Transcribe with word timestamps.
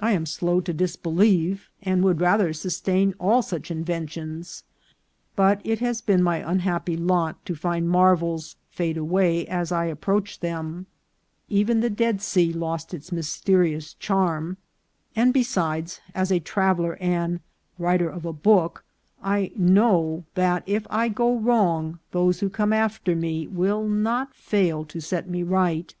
I 0.00 0.10
am 0.14 0.26
slow 0.26 0.60
to 0.62 0.72
disbelieve, 0.72 1.70
and 1.80 2.02
would 2.02 2.20
rather 2.20 2.52
sustain 2.52 3.14
all 3.20 3.40
such 3.40 3.70
inventions; 3.70 4.64
but 5.36 5.60
it 5.62 5.78
has 5.78 6.00
been 6.00 6.24
my 6.24 6.38
unhappy 6.38 6.96
lot 6.96 7.46
to 7.46 7.54
find 7.54 7.88
marvels 7.88 8.56
fade 8.68 8.96
away 8.96 9.46
as 9.46 9.70
I 9.70 9.84
approached 9.84 10.40
them: 10.40 10.86
even 11.48 11.78
the 11.78 11.88
Dead 11.88 12.20
Sea 12.20 12.52
lost 12.52 12.92
its 12.92 13.12
mysterious 13.12 13.94
charm; 13.94 14.56
and 15.14 15.32
besides, 15.32 16.00
as 16.16 16.32
a 16.32 16.40
traveller 16.40 16.96
and" 17.00 17.38
writer 17.78 18.10
of 18.10 18.24
a 18.26 18.32
book," 18.32 18.82
I 19.22 19.52
know 19.54 20.24
that 20.34 20.64
if 20.66 20.84
I 20.90 21.08
go 21.08 21.36
wrong, 21.38 22.00
those 22.10 22.40
who 22.40 22.50
come 22.50 22.72
after 22.72 23.14
me 23.14 23.46
will 23.46 23.86
not 23.86 24.34
fail 24.34 24.84
to 24.86 25.00
set 25.00 25.28
me 25.28 25.44
right. 25.44 25.94